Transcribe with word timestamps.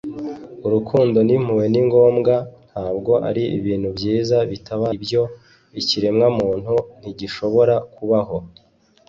urukundo 0.65 1.17
n'impuhwe 1.27 1.65
ni 1.73 1.81
ngombwa, 1.87 2.35
ntabwo 2.69 3.11
ari 3.29 3.43
ibintu 3.57 3.87
byiza. 3.97 4.37
bitabaye 4.51 4.93
ibyo, 4.97 5.21
ikiremwamuntu 5.81 6.73
ntigishobora 6.99 7.75
kubaho 7.93 8.37